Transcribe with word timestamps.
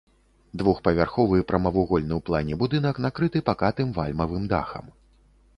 Двухпавярховы 0.61 1.37
прамавугольны 1.51 2.09
ў 2.15 2.21
плане 2.29 2.53
будынак 2.63 2.95
накрыты 3.05 3.45
пакатым 3.51 3.93
вальмавым 3.99 4.43
дахам. 4.57 4.85